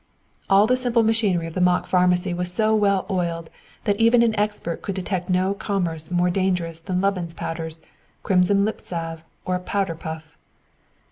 [0.49, 3.51] All the simple machinery of the mock pharmacy was so well oiled
[3.83, 7.81] that even an expert could detect no commerce more dangerous than Lubin's Powders,
[8.23, 10.35] crimson lip salve, or a powder puff.